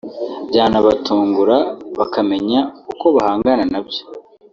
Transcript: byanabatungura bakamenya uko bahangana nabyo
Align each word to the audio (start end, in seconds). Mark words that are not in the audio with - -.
byanabatungura 0.49 1.57
bakamenya 1.97 2.59
uko 2.91 3.05
bahangana 3.15 3.63
nabyo 3.71 4.03